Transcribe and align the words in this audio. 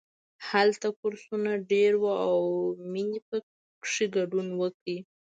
هلته 0.49 0.87
کورسونه 0.99 1.51
ډېر 1.71 1.91
وو 2.01 2.13
او 2.27 2.37
مینې 2.91 3.19
پکې 3.29 4.05
ګډون 4.15 4.47
وکړ 4.61 4.95